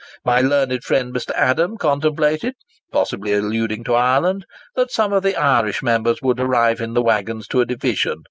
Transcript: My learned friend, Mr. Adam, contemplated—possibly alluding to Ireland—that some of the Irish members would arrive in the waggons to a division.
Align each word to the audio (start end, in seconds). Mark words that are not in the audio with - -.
My 0.25 0.41
learned 0.41 0.83
friend, 0.83 1.13
Mr. 1.13 1.29
Adam, 1.35 1.77
contemplated—possibly 1.77 3.33
alluding 3.33 3.83
to 3.83 3.93
Ireland—that 3.93 4.89
some 4.89 5.13
of 5.13 5.21
the 5.21 5.35
Irish 5.35 5.83
members 5.83 6.23
would 6.23 6.39
arrive 6.39 6.81
in 6.81 6.93
the 6.95 7.03
waggons 7.03 7.47
to 7.49 7.61
a 7.61 7.67
division. 7.67 8.17